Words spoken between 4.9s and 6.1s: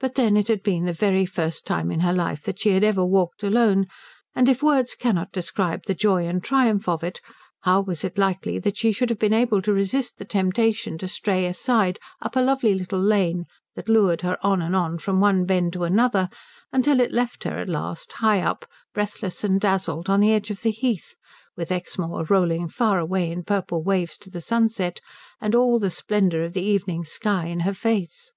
cannot describe the